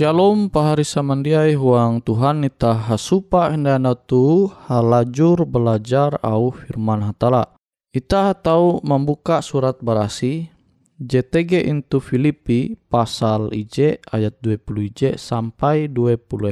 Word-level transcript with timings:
Shalom 0.00 0.48
pahari 0.48 0.80
samandiai 0.80 1.52
huang 1.60 2.00
Tuhan 2.00 2.40
ita 2.48 2.72
hasupa 2.72 3.52
hendana 3.52 3.92
tu 3.92 4.48
halajur 4.64 5.44
belajar 5.44 6.16
au 6.24 6.56
firman 6.56 7.04
hatala. 7.04 7.52
Ita 7.92 8.32
tahu 8.32 8.80
membuka 8.80 9.44
surat 9.44 9.76
barasi 9.84 10.48
JTG 10.96 11.68
into 11.68 12.00
Filipi 12.00 12.80
pasal 12.88 13.52
IJ 13.52 14.00
ayat 14.08 14.40
20 14.40 14.88
IJ 14.88 15.00
sampai 15.20 15.92
24. 15.92 16.48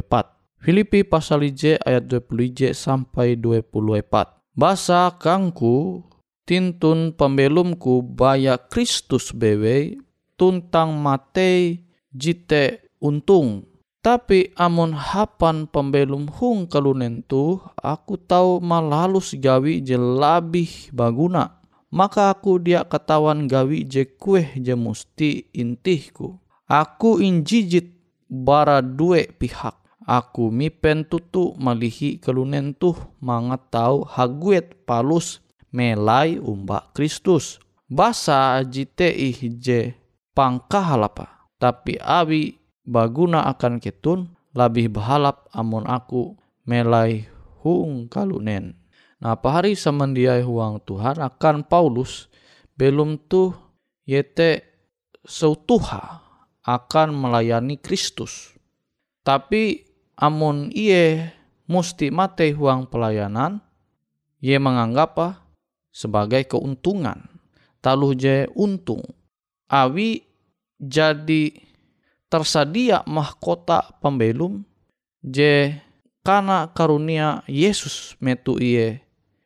Filipi 0.61 1.01
pasal 1.09 1.49
IJ 1.49 1.81
ayat 1.89 2.05
20 2.05 2.53
IJ 2.53 2.77
sampai 2.77 3.33
24. 3.33 4.29
Basa 4.53 5.09
kangku 5.17 6.05
tintun 6.45 7.17
pembelumku 7.17 8.05
baya 8.05 8.61
Kristus 8.61 9.33
bewe 9.33 9.97
tuntang 10.37 11.01
matei 11.01 11.89
jite 12.13 12.88
untung. 13.03 13.67
Tapi 13.99 14.55
amun 14.55 14.95
hapan 14.95 15.67
pembelum 15.67 16.31
hung 16.31 16.71
kalunen 16.71 17.27
tu, 17.27 17.59
aku 17.75 18.15
tahu 18.15 18.63
malalus 18.63 19.35
gawi 19.35 19.83
je 19.83 19.99
labih 19.99 20.95
baguna. 20.95 21.59
Maka 21.91 22.31
aku 22.31 22.61
dia 22.61 22.85
katawan 22.85 23.49
gawi 23.49 23.83
je 23.83 24.07
kueh 24.07 24.55
je 24.61 24.77
musti 24.77 25.51
intihku. 25.57 26.39
Aku 26.69 27.19
injijit 27.19 27.97
bara 28.29 28.85
dua 28.85 29.25
pihak. 29.25 29.75
Aku 30.09 30.49
mipen 30.49 31.05
tutu 31.05 31.53
malihi 31.61 32.17
kalunen 32.17 32.73
tuh 32.73 32.97
mangat 33.21 33.69
tahu 33.69 34.09
haguet 34.09 34.89
palus 34.89 35.45
melai 35.69 36.41
umba 36.41 36.89
Kristus. 36.97 37.61
Basa 37.89 38.61
jite 38.65 39.13
je 39.61 39.97
pangkahalapa. 40.37 41.51
Tapi 41.59 41.97
abi 41.99 42.58
baguna 42.89 43.45
akan 43.53 43.77
ketun 43.77 44.33
lebih 44.57 44.89
bahalap 44.89 45.45
amun 45.53 45.85
aku 45.85 46.33
melai 46.65 47.29
hung 47.61 48.09
kalunen. 48.09 48.81
Nah 49.21 49.37
pahari 49.37 49.77
samandiai 49.77 50.41
huang 50.41 50.81
Tuhan 50.89 51.21
akan 51.21 51.69
Paulus 51.69 52.33
belum 52.81 53.21
tuh 53.29 53.53
yete 54.09 54.65
seutuha 55.21 56.25
akan 56.65 57.09
melayani 57.13 57.77
Kristus. 57.77 58.57
Tapi 59.21 59.85
amun 60.17 60.73
iye 60.73 61.29
musti 61.69 62.09
mate 62.09 62.49
huang 62.57 62.89
pelayanan, 62.89 63.61
ia 64.41 64.57
menganggap 64.57 65.13
apa? 65.17 65.29
Sebagai 65.93 66.47
keuntungan. 66.47 67.27
Taluh 67.83 68.15
je 68.15 68.47
untung. 68.55 69.03
Awi 69.69 70.25
jadi 70.79 71.68
tersedia 72.29 73.03
mahkota 73.09 73.97
pembelum 74.01 74.65
je 75.25 75.77
karena 76.21 76.69
karunia 76.77 77.41
Yesus 77.49 78.17
metu 78.21 78.61
iye 78.61 79.01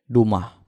duma. 0.07 0.59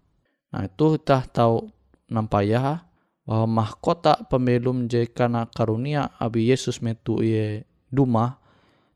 Nah 0.51 0.63
itu 0.63 0.95
kita 0.95 1.27
tahu 1.27 1.67
nampaya 2.07 2.87
bahwa 3.27 3.63
mahkota 3.63 4.23
pembelum 4.31 4.87
je 4.87 5.05
karena 5.11 5.43
karunia 5.51 6.15
abi 6.15 6.47
Yesus 6.47 6.79
metu 6.79 7.19
iye 7.19 7.67
duma 7.91 8.39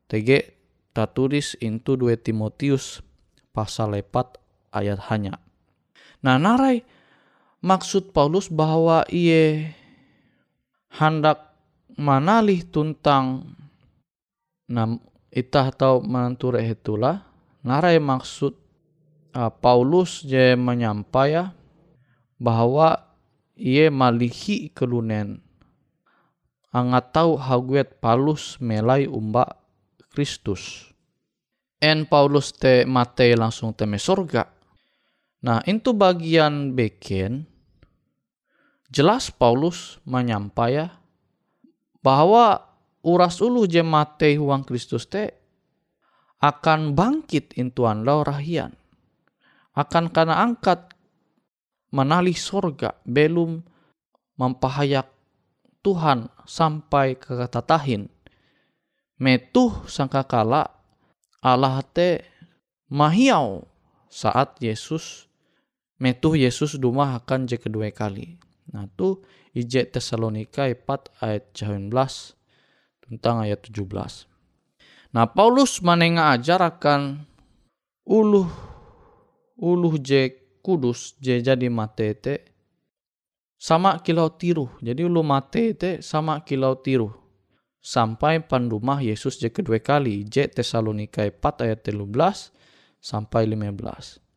tege 0.08 0.56
tulis 1.16 1.56
into 1.64 1.96
2 1.96 2.12
Timotius 2.20 3.00
pasal 3.56 3.96
4 3.96 4.36
ayat 4.76 5.00
hanya. 5.08 5.40
Nah 6.20 6.36
narai 6.36 6.84
maksud 7.64 8.12
Paulus 8.12 8.52
bahwa 8.52 9.08
ia 9.08 9.72
hendak 10.92 11.49
manalih 12.00 12.64
tuntang 12.64 13.44
nam 14.72 15.04
itah 15.28 15.68
tahu 15.68 16.00
menanture 16.00 16.64
itulah 16.64 17.28
narai 17.60 18.00
maksud 18.00 18.56
uh, 19.36 19.52
Paulus 19.52 20.24
je 20.24 20.56
menyampaikan 20.56 21.52
bahwa 22.40 23.04
ia 23.52 23.92
malihi 23.92 24.72
kelunen 24.72 25.44
angat 26.72 27.12
tahu 27.12 27.36
haguet 27.36 28.00
Paulus 28.00 28.56
melai 28.64 29.04
umba 29.04 29.60
Kristus 30.08 30.90
en 31.80 32.04
Paulus 32.04 32.52
te 32.52 32.84
mate 32.84 33.32
langsung 33.32 33.72
teme 33.72 33.96
sorga. 33.96 34.44
Nah, 35.40 35.64
itu 35.64 35.96
bagian 35.96 36.76
beken 36.76 37.48
jelas 38.92 39.32
Paulus 39.32 39.96
menyampaikan 40.04 40.99
bahwa 42.00 42.64
uras 43.04 43.40
ulu 43.40 43.64
je 43.64 43.80
mate 43.84 44.36
huang 44.36 44.64
Kristus 44.64 45.08
te 45.08 45.32
akan 46.40 46.96
bangkit 46.96 47.56
intuan 47.60 48.04
lau 48.04 48.24
rahian. 48.24 48.72
Akan 49.76 50.08
karena 50.08 50.40
angkat 50.40 50.92
menalih 51.92 52.36
sorga 52.36 52.96
belum 53.04 53.60
mempahayak 54.40 55.08
Tuhan 55.80 56.28
sampai 56.44 57.16
ke 57.16 57.36
kata 57.36 57.60
tahin. 57.64 58.08
Metuh 59.20 59.84
sangkakala 59.84 60.72
Allah 61.44 61.84
te 61.84 62.24
mahiau 62.88 63.68
saat 64.08 64.56
Yesus 64.60 65.30
metuh 66.00 66.32
Yesus 66.32 66.80
duma 66.80 67.20
akan 67.20 67.44
je 67.44 67.60
kedua 67.60 67.92
kali. 67.92 68.40
Nah 68.72 68.88
tu 68.96 69.20
ije 69.56 69.86
Tesalonika 69.86 70.68
4 70.68 71.24
ayat 71.24 71.44
19 71.54 71.90
tentang 73.06 73.42
ayat 73.42 73.66
17. 73.66 74.30
Nah 75.10 75.26
Paulus 75.26 75.82
manenga 75.82 76.30
ajar 76.34 76.62
akan 76.62 77.26
uluh 78.06 78.46
uluh 79.58 79.94
je 79.98 80.30
kudus 80.62 81.18
je 81.18 81.42
jadi 81.42 81.66
matete 81.66 82.46
sama 83.60 83.98
kilau 84.00 84.30
tiru. 84.32 84.70
Jadi 84.80 85.04
ulu 85.04 85.20
matete 85.26 86.00
sama 86.00 86.40
kilau 86.46 86.78
tiru 86.78 87.10
sampai 87.80 88.44
pandumah 88.44 89.00
Yesus 89.00 89.40
je 89.40 89.50
kedua 89.50 89.80
kali. 89.80 90.24
J 90.24 90.48
Tesalonika 90.52 91.26
4 91.26 91.64
ayat 91.66 91.80
13 91.84 92.06
sampai 93.00 93.48
15. 93.48 94.29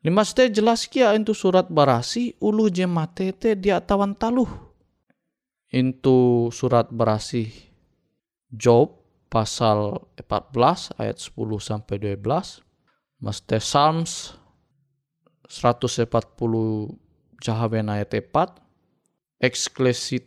Lima 0.00 0.24
ste 0.24 0.48
jelas 0.48 0.88
kia 0.88 1.12
itu 1.12 1.36
surat 1.36 1.68
barasi 1.68 2.32
ulu 2.40 2.72
je 2.72 2.88
matete 2.88 3.52
dia 3.52 3.84
tawan 3.84 4.16
taluh. 4.16 4.48
Itu 5.68 6.48
surat 6.50 6.88
barasi 6.88 7.52
Job 8.48 8.96
pasal 9.28 10.00
14 10.16 10.96
ayat 10.96 11.20
10 11.20 11.36
sampai 11.60 11.96
12. 12.00 12.64
Maste 13.20 13.60
Psalms 13.60 14.40
140 15.44 16.08
jahaben 17.44 17.92
ayat 17.92 18.10
4. 18.16 18.56
Eksklesit 19.40 20.26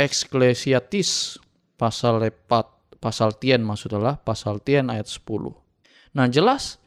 Eksklesiatis 0.00 1.36
pasal 1.76 2.24
4 2.24 2.48
pasal 3.04 3.36
tien 3.36 3.60
maksudnya 3.60 4.16
pasal 4.16 4.56
tien 4.64 4.88
ayat 4.88 5.12
10. 5.12 5.28
Nah 6.16 6.24
jelas 6.32 6.80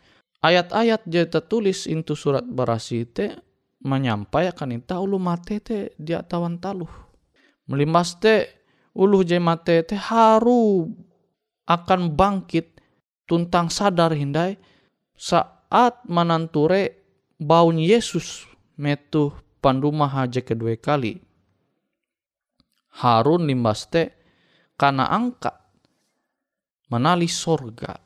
ayat-ayat 0.44 1.07
dia 1.07 1.24
tertulis 1.25 1.88
itu 1.88 2.13
surat 2.13 2.44
barasi 2.44 3.07
te 3.07 3.31
menyampaikan 3.80 4.69
itu 4.75 4.94
ulu 4.94 5.18
mate 5.18 5.63
te 5.63 5.78
dia 5.95 6.19
tawan 6.19 6.60
taluh. 6.60 6.92
Melimas 7.72 8.19
te 8.19 8.51
ulu 8.92 9.24
je 9.24 9.40
mate 9.40 9.88
te 9.88 9.95
haru 9.95 10.92
akan 11.63 12.12
bangkit 12.12 12.75
tuntang 13.24 13.72
sadar 13.72 14.12
hindai 14.12 14.60
saat 15.16 16.04
mananture 16.12 16.92
baun 17.40 17.80
Yesus 17.80 18.44
metu 18.75 19.31
pandumah 19.63 20.12
haja 20.12 20.44
kedua 20.44 20.75
kali 20.75 21.24
Harun 22.94 23.50
limbaste 23.50 24.13
karena 24.78 25.10
angkat 25.10 25.56
menali 26.92 27.25
sorga 27.31 27.98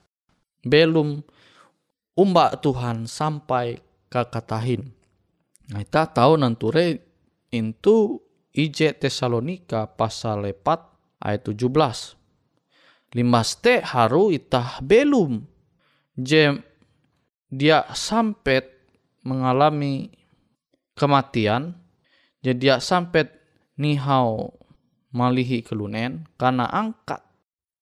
belum 0.63 1.25
umbak 2.17 2.65
Tuhan 2.65 3.05
sampai 3.05 3.77
ke 4.09 4.21
katahin. 4.27 4.89
Nah, 5.69 5.86
kita 5.86 6.09
tahu 6.09 6.41
nanture 6.41 7.05
itu 7.53 8.19
IJ 8.57 8.97
Tesalonika 8.97 9.86
pasal 9.86 10.50
4 10.50 11.21
ayat 11.21 11.41
17. 11.45 12.17
Limaste 13.15 13.86
haru 13.86 14.33
itah 14.33 14.81
belum 14.83 15.45
je 16.17 16.59
dia 17.47 17.88
sampai 17.95 18.65
mengalami 19.24 20.12
kematian 20.97 21.77
jadi 22.43 22.57
dia 22.57 22.75
sampai 22.83 23.31
nihau 23.79 24.51
malihi 25.13 25.63
kelunen 25.63 26.27
karena 26.36 26.67
angkat 26.67 27.24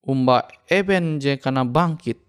umba 0.06 0.46
eben 0.70 1.18
je 1.18 1.40
karena 1.42 1.66
bangkit 1.66 2.25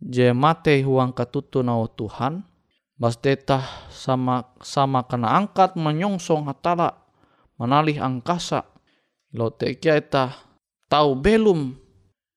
je 0.00 0.32
mate 0.32 0.80
huang 0.82 1.12
katutu 1.12 1.60
nao 1.60 1.86
Tuhan 1.88 2.44
tetah 3.00 3.64
sama 3.88 4.52
sama 4.60 5.04
karena 5.08 5.32
angkat 5.40 5.72
menyongsong 5.72 6.44
hatala 6.44 7.00
menalih 7.56 7.96
angkasa. 7.96 8.68
Lo 9.32 9.48
tekia 9.48 9.96
eta 9.96 10.36
tahu 10.92 11.16
belum 11.16 11.80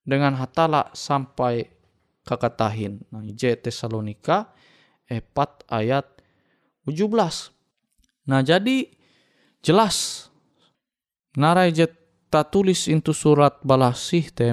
dengan 0.08 0.32
hatala 0.40 0.88
sampai 0.96 1.68
kakatahin. 2.24 3.04
Nah 3.12 3.20
je 3.28 3.52
Tesalonika 3.60 4.54
4 5.08 5.68
ayat 5.68 6.06
17 6.88 7.12
nah 8.24 8.40
jadi 8.40 8.88
jelas 9.60 10.28
narai 11.36 11.72
jet 11.72 11.92
ta 12.34 12.42
tulis 12.42 12.90
itu 12.90 13.14
surat 13.14 13.62
balasih 13.62 14.34
te 14.34 14.50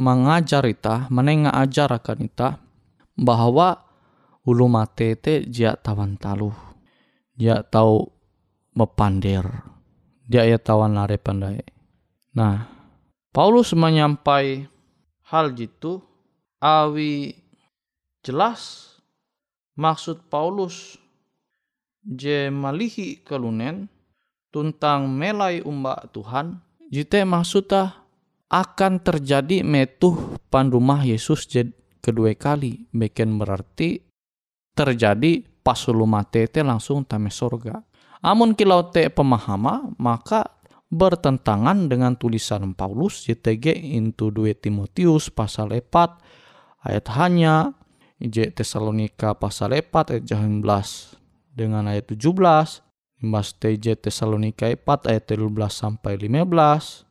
mengajar 0.00 0.64
ita 0.64 1.04
menenga 1.12 1.52
ajar 1.52 1.92
akan 1.92 2.24
ita 2.24 2.56
bahwa 3.20 3.84
ulu 4.48 4.64
mate 4.64 5.12
te 5.20 5.44
dia 5.44 5.76
tawan 5.76 6.16
talu 6.16 6.56
dia 7.36 7.60
tahu 7.60 8.08
mepandir 8.72 9.44
dia 10.24 10.48
ya 10.48 10.56
tawan 10.56 10.96
lare 10.96 11.20
pandai. 11.20 11.60
Nah 12.32 12.64
Paulus 13.28 13.76
menyampai 13.76 14.64
hal 15.28 15.52
gitu 15.52 16.00
awi 16.64 17.36
jelas 18.24 18.88
maksud 19.76 20.32
Paulus 20.32 20.96
je 22.00 22.48
malihi 22.48 23.20
kelunen 23.20 23.92
tuntang 24.48 25.12
melai 25.12 25.60
umba 25.60 26.08
Tuhan, 26.16 26.64
jite 26.90 27.22
maksudnya 27.26 28.06
akan 28.46 29.02
terjadi 29.02 29.66
metuh 29.66 30.38
pandumah 30.50 31.02
Yesus 31.02 31.50
kedua 31.98 32.32
kali. 32.38 32.86
Bikin 32.94 33.38
berarti 33.38 33.98
terjadi 34.76 35.42
pas 35.66 35.78
mate 36.06 36.46
te 36.46 36.62
langsung 36.62 37.02
tame 37.02 37.34
sorga. 37.34 37.82
Amun 38.22 38.54
kilau 38.54 38.86
te 38.90 39.10
pemahama 39.10 39.90
maka 39.98 40.56
bertentangan 40.86 41.90
dengan 41.90 42.14
tulisan 42.14 42.70
Paulus 42.78 43.26
JTG 43.26 43.74
into 43.98 44.30
2 44.30 44.54
Timotius 44.54 45.34
pasal 45.34 45.74
4 45.74 46.86
ayat 46.86 47.06
hanya 47.18 47.74
J 48.22 48.54
Tesalonika 48.54 49.34
pasal 49.34 49.74
4 49.74 50.14
ayat 50.14 50.24
18 50.24 50.62
dengan 51.58 51.90
ayat 51.90 52.06
17 52.06 52.85
Imbas 53.24 53.56
TJ 53.56 53.96
Tesalonika 53.96 54.68
4 54.68 55.08
ayat 55.08 55.24
13 55.24 55.48
sampai 55.72 56.20
15 56.20 57.06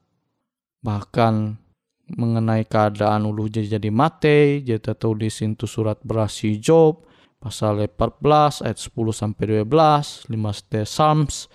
bahkan 0.86 1.58
mengenai 2.06 2.62
keadaan 2.70 3.26
ulu 3.26 3.50
jadi 3.50 3.90
mate 3.90 4.62
jeta 4.62 4.94
tulis 4.94 5.42
itu 5.42 5.66
surat 5.66 5.98
berasi 6.06 6.62
Job 6.62 7.10
pasal 7.42 7.90
14 7.90 8.62
ayat 8.62 8.78
10 8.78 8.94
sampai 9.10 9.66
12 9.66 10.30
5 10.30 10.70
te 10.70 10.86
Psalms 10.86 11.50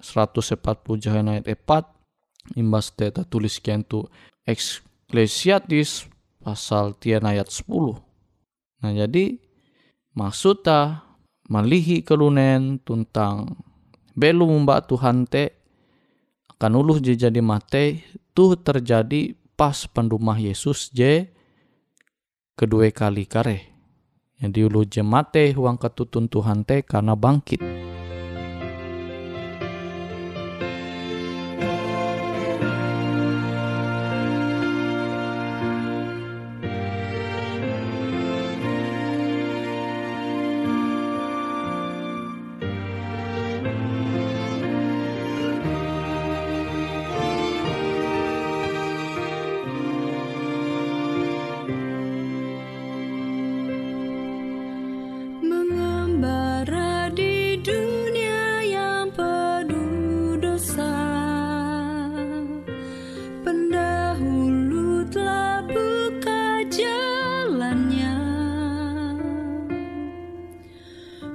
140 0.00 1.04
jahan 1.04 1.28
ayat 1.28 1.52
4 1.52 2.56
imbas 2.56 2.88
te 2.96 3.12
tulis 3.28 3.60
kian 3.60 3.84
tu 3.84 4.08
pasal 6.40 6.96
tian 6.96 7.24
ayat 7.28 7.52
10 7.52 7.68
nah 8.80 8.92
jadi 8.92 9.36
maksudnya 10.16 11.04
malihi 11.52 12.00
kelunen 12.00 12.80
tentang 12.80 13.60
belum 14.14 14.62
mbak 14.62 14.90
Tuhan 14.90 15.26
te 15.26 15.54
akan 16.54 16.72
uluh 16.78 17.02
jadi 17.02 17.42
mate 17.42 18.06
tuh 18.30 18.54
terjadi 18.56 19.34
pas 19.58 19.86
pendumah 19.90 20.38
Yesus 20.38 20.90
je 20.94 21.26
kedua 22.54 22.90
kali 22.94 23.26
kare. 23.26 23.58
Yang 24.38 24.50
diulu 24.50 24.80
je 24.86 25.02
mate 25.02 25.54
huang 25.54 25.78
ketutun 25.78 26.30
Tuhan 26.30 26.62
te 26.62 26.82
karena 26.86 27.18
bangkit. 27.18 27.83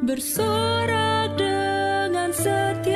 bersorak 0.10 1.38
dengan 1.38 2.34
setia 2.34 2.89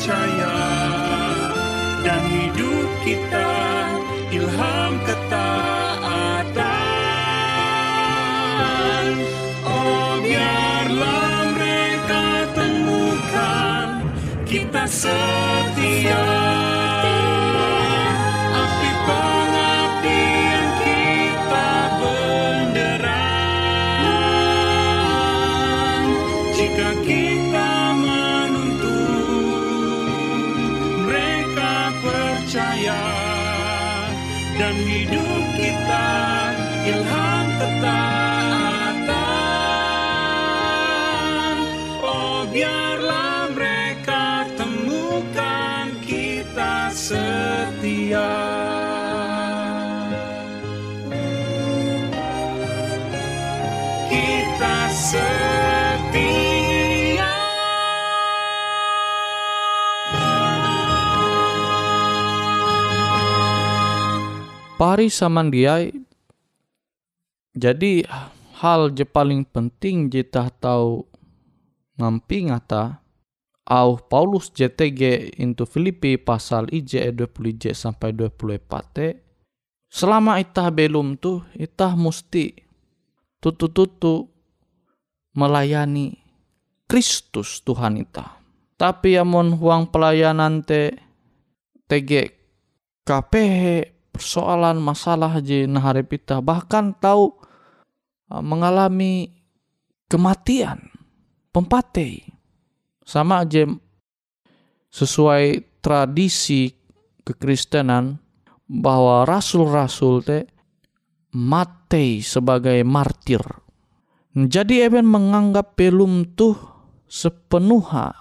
percaya 0.00 0.56
dan 2.00 2.24
hidup 2.24 2.88
kita 3.04 3.52
ilham 4.32 4.96
ketat. 5.04 5.79
Kita 54.60 54.92
setia. 54.92 55.24
Pari 64.76 65.08
jadi 67.56 68.04
hal 68.60 68.92
je 68.92 69.08
paling 69.08 69.48
penting 69.48 70.12
jita 70.12 70.52
tahu 70.52 71.08
ngampi 71.96 72.52
ngata 72.52 73.00
au 73.64 73.96
Paulus 73.96 74.52
JTG 74.52 75.40
into 75.40 75.64
Filipi 75.64 76.20
pasal 76.20 76.68
IJ 76.68 77.16
20 77.16 77.56
J 77.56 77.72
sampai 77.72 78.12
24 78.12 78.92
te 78.92 79.24
selama 79.88 80.36
itah 80.36 80.68
belum 80.68 81.16
tuh 81.16 81.48
itah 81.56 81.96
musti 81.96 82.52
tutu-tutu 83.40 84.28
melayani 85.34 86.16
Kristus 86.90 87.62
Tuhan 87.62 88.00
itah 88.00 88.40
tapi 88.80 89.14
amon 89.20 89.54
huang 89.54 89.92
pelayanan 89.92 90.64
te 90.64 90.96
TG 91.90 92.32
KPH 93.04 93.62
persoalan 94.14 94.78
masalah 94.78 95.38
je 95.42 95.66
naharep 95.66 96.10
kita 96.10 96.40
bahkan 96.40 96.94
tahu 96.96 97.34
mengalami 98.30 99.30
kematian 100.06 100.90
pempate 101.50 102.26
sama 103.06 103.42
aja 103.42 103.66
sesuai 104.90 105.78
tradisi 105.82 106.70
kekristenan 107.22 108.18
bahwa 108.70 109.26
rasul-rasul 109.26 110.22
te 110.22 110.38
mati 111.34 112.22
sebagai 112.22 112.82
martir. 112.86 113.42
Jadi 114.30 114.86
even 114.86 115.10
menganggap 115.10 115.74
belum 115.74 116.38
tuh 116.38 116.54
sepenuhnya 117.10 118.14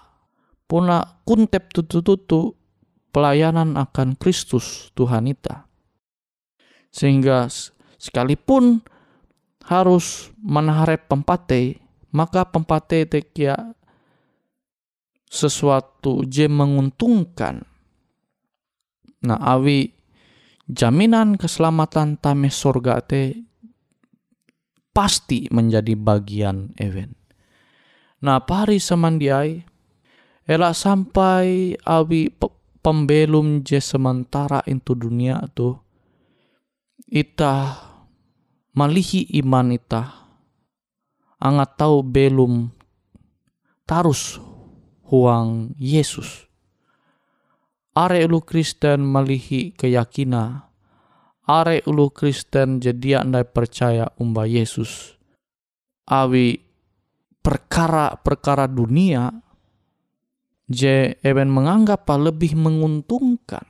puna 0.66 1.22
kuntep 1.22 1.70
tutu-tutu 1.70 2.58
pelayanan 3.14 3.78
akan 3.78 4.18
Kristus 4.18 4.90
Tuhan 4.98 5.30
kita. 5.30 5.70
Sehingga 6.90 7.46
sekalipun 8.02 8.82
harus 9.70 10.34
menaharap 10.42 11.06
pempate, 11.06 11.78
maka 12.10 12.42
pempate 12.46 13.06
tekia 13.06 13.78
sesuatu 15.30 16.26
je 16.26 16.50
menguntungkan. 16.50 17.62
Nah, 19.22 19.38
awi 19.38 19.94
jaminan 20.66 21.38
keselamatan 21.38 22.18
tame 22.18 22.50
sorga 22.50 22.98
te 23.06 23.49
pasti 24.92 25.48
menjadi 25.50 25.96
bagian 25.96 26.74
event. 26.78 27.16
Nah, 28.20 28.44
pari 28.44 28.78
semandiai 28.78 29.64
elak 30.50 30.76
sampai 30.76 31.78
awi 31.88 32.34
pembelum 32.84 33.64
je 33.64 33.80
sementara 33.80 34.66
itu 34.68 34.98
dunia 34.98 35.40
tuh 35.54 35.78
ita 37.10 37.80
malihi 38.74 39.30
iman 39.42 39.74
ita 39.74 40.04
angat 41.40 41.80
tahu 41.80 42.04
belum 42.04 42.70
tarus 43.88 44.38
huang 45.10 45.74
Yesus. 45.80 46.46
Are 47.98 48.16
ulu 48.22 48.46
Kristen 48.46 49.02
malihi 49.02 49.74
keyakinan, 49.74 50.69
are 51.50 51.82
ulu 51.90 52.14
Kristen 52.14 52.78
jadi 52.78 53.26
andai 53.26 53.42
percaya 53.50 54.06
umba 54.22 54.46
Yesus. 54.46 55.18
Awi 56.06 56.62
perkara-perkara 57.42 58.70
dunia 58.70 59.34
je 60.70 61.18
even 61.26 61.50
menganggap 61.50 62.06
lebih 62.14 62.54
menguntungkan. 62.54 63.66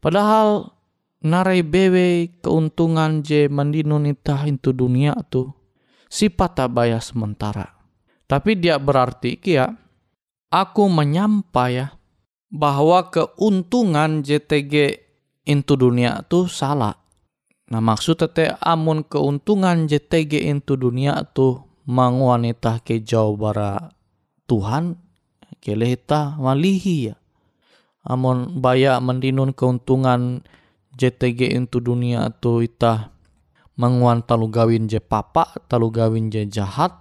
Padahal 0.00 0.72
narai 1.20 1.60
bewe 1.60 2.40
keuntungan 2.40 3.20
je 3.20 3.52
mandinun 3.52 4.08
itah 4.08 4.48
itu 4.48 4.72
dunia 4.72 5.12
tu 5.28 5.52
sifat 6.08 6.64
tabaya 6.64 6.96
sementara. 7.04 7.68
Tapi 8.24 8.56
dia 8.56 8.80
berarti 8.80 9.36
kia 9.36 9.68
aku 10.48 10.88
menyampai 10.88 11.70
ya 11.76 11.92
bahwa 12.48 13.12
keuntungan 13.12 14.24
JTG 14.24 15.04
itu 15.44 15.72
dunia 15.76 16.24
tu 16.26 16.46
salah. 16.50 16.96
Nah 17.70 17.78
maksud 17.78 18.18
tete 18.18 18.56
amun 18.58 19.06
keuntungan 19.06 19.86
JTG 19.86 20.50
itu 20.50 20.74
dunia 20.74 21.22
tu 21.30 21.62
manguanita 21.86 22.82
ke 22.82 23.00
jauh 23.00 23.38
bara 23.38 23.94
Tuhan 24.50 24.98
kelehita 25.62 26.36
malihi 26.40 27.12
ya. 27.12 27.16
Amun 28.02 28.58
baya 28.58 28.98
mendinun 28.98 29.54
keuntungan 29.54 30.42
JTG 30.96 31.54
itu 31.54 31.78
dunia 31.78 32.32
tu 32.42 32.64
itah 32.64 33.12
menguan 33.80 34.20
talu 34.20 34.52
gawin 34.52 34.84
je 34.92 35.00
papa, 35.00 35.56
talu 35.64 35.88
gawin 35.88 36.28
je 36.28 36.44
jahat, 36.44 36.92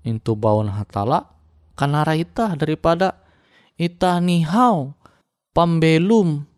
itu 0.00 0.32
bawon 0.32 0.72
hatala, 0.72 1.28
kanara 1.76 2.16
itah 2.16 2.56
daripada 2.56 3.20
itah 3.76 4.16
nihau 4.16 4.96
pembelum 5.52 6.48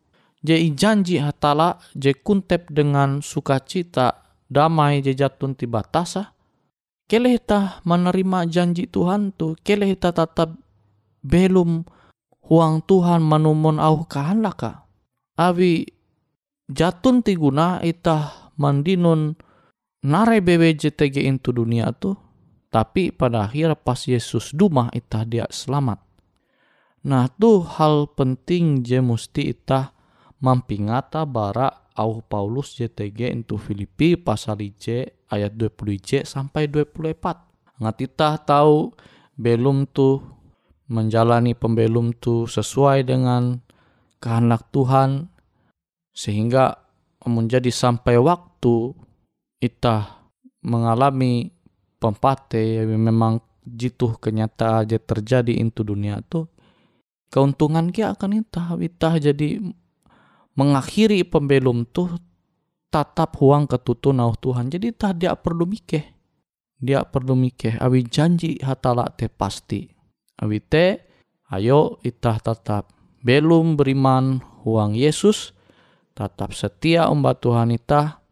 je 0.45 0.55
janji 0.77 1.17
hatala 1.17 1.81
je 1.97 2.13
kuntep 2.13 2.69
dengan 2.69 3.25
sukacita 3.25 4.21
damai 4.53 5.01
je 5.01 5.17
jatun 5.17 5.57
ti 5.57 5.65
batasa 5.65 6.37
keleh 7.09 7.41
itah 7.41 7.81
menerima 7.89 8.45
janji 8.53 8.85
Tuhan 8.85 9.33
tu 9.33 9.57
keleh 9.65 9.97
itah 9.97 10.13
tetap 10.13 10.53
belum 11.25 11.89
huang 12.45 12.85
Tuhan 12.85 13.25
menumun 13.25 13.81
au 13.81 14.05
kahanlaka 14.05 14.85
awi 15.41 15.89
jatun 16.69 17.25
ti 17.25 17.41
guna 17.41 17.81
itah 17.81 18.53
mandinun 18.61 19.41
narai 20.05 20.45
BWJTG 20.45 21.25
itu 21.25 21.51
dunia 21.57 21.89
tu 21.97 22.13
tapi 22.69 23.15
pada 23.15 23.49
akhir 23.49 23.81
pas 23.87 24.03
Yesus 24.03 24.51
duma 24.51 24.91
itah 24.91 25.23
dia 25.23 25.47
selamat. 25.47 26.03
Nah 27.07 27.31
tu 27.39 27.63
hal 27.63 28.11
penting 28.19 28.83
je 28.83 28.99
musti 28.99 29.55
itah 29.55 29.94
mampingata 30.45 31.25
bara 31.25 31.89
au 31.97 32.21
Paulus 32.21 32.77
JTG 32.77 33.33
itu 33.33 33.57
Filipi 33.57 34.21
pasal 34.21 34.61
IJ 34.61 35.09
ayat 35.33 35.57
20 35.57 36.05
J 36.05 36.09
sampai 36.29 36.69
24 36.69 37.81
ngat 37.81 37.97
itah 38.05 38.37
tahu 38.45 38.93
belum 39.41 39.89
tu 39.89 40.21
menjalani 40.93 41.57
pembelum 41.57 42.13
tu 42.13 42.45
sesuai 42.45 43.09
dengan 43.09 43.57
kehendak 44.21 44.69
Tuhan 44.69 45.33
sehingga 46.13 46.77
menjadi 47.25 47.73
sampai 47.73 48.21
waktu 48.21 48.93
kita 49.65 50.29
mengalami 50.61 51.49
pempate 51.97 52.85
memang 52.85 53.41
jitu 53.65 54.13
kenyataan 54.21 54.85
aja 54.85 55.01
terjadi 55.01 55.57
itu 55.57 55.81
dunia 55.81 56.21
tuh 56.21 56.53
keuntungan 57.33 57.89
kia 57.89 58.13
akan 58.13 58.45
itah 58.45 58.77
itah 58.77 59.17
jadi 59.17 59.73
mengakhiri 60.55 61.27
pembelum 61.27 61.87
tuh 61.87 62.19
tatap 62.91 63.39
huang 63.39 63.67
ketutu 63.67 64.15
nau 64.15 64.35
Tuhan. 64.39 64.71
Jadi 64.71 64.95
tah 64.95 65.11
dia 65.15 65.35
perlu 65.35 65.67
mikeh. 65.67 66.05
Dia 66.79 67.03
perlu 67.07 67.35
mikeh. 67.35 67.79
Awi 67.79 68.07
janji 68.07 68.59
hatala 68.63 69.11
te 69.15 69.27
pasti. 69.31 69.87
Awi 70.39 70.59
te 70.63 71.03
ayo 71.51 72.03
itah 72.03 72.39
tetap 72.43 72.91
belum 73.23 73.79
beriman 73.79 74.43
huang 74.67 74.93
Yesus 74.93 75.55
tetap 76.15 76.55
setia 76.55 77.11
umbat 77.11 77.43
Tuhan 77.43 77.75
ita 77.75 78.23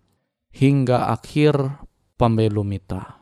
hingga 0.55 1.11
akhir 1.11 1.83
pembelum 2.21 2.71
ita. 2.71 3.22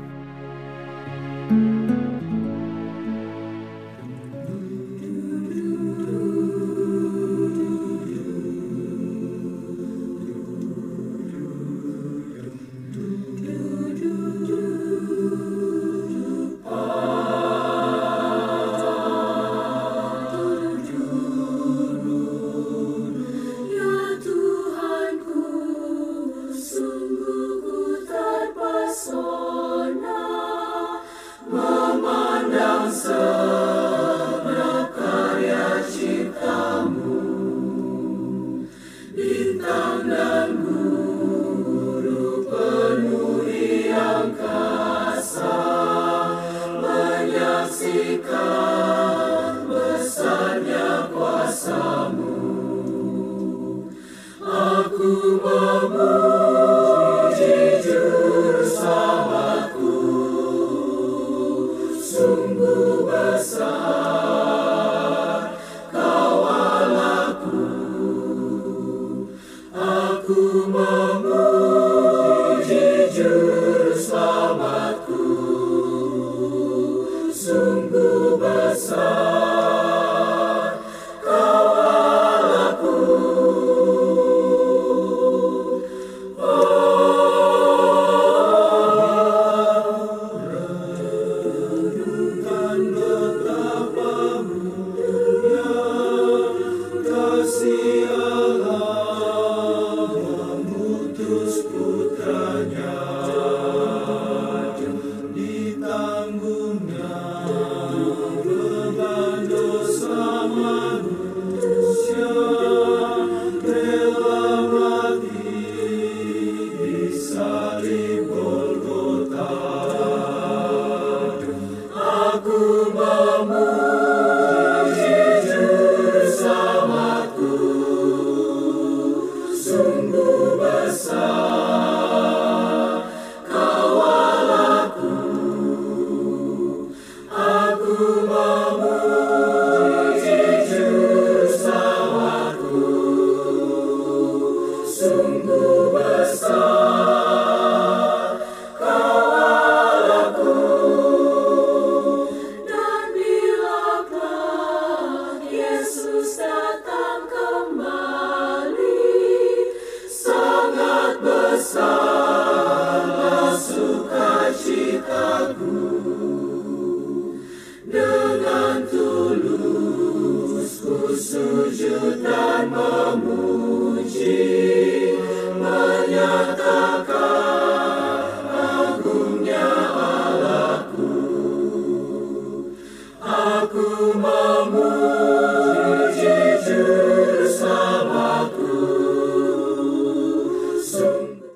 Uma. 138.01 138.60